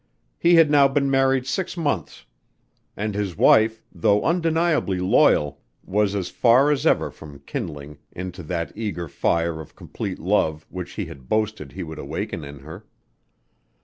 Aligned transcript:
He 0.39 0.55
had 0.55 0.71
now 0.71 0.87
been 0.87 1.11
married 1.11 1.45
six 1.45 1.77
months 1.77 2.25
and 2.97 3.13
his 3.13 3.37
wife, 3.37 3.83
though 3.91 4.23
undeniably 4.25 4.97
loyal, 4.97 5.61
was 5.83 6.15
as 6.15 6.29
far 6.29 6.71
as 6.71 6.87
ever 6.87 7.11
from 7.11 7.37
kindling 7.45 7.99
into 8.11 8.41
that 8.41 8.71
eager 8.75 9.07
fire 9.07 9.61
of 9.61 9.75
complete 9.75 10.17
love 10.17 10.65
which 10.71 10.93
he 10.93 11.05
had 11.05 11.29
boasted 11.29 11.73
he 11.73 11.83
would 11.83 11.99
awaken 11.99 12.43
in 12.43 12.57
her. 12.61 12.83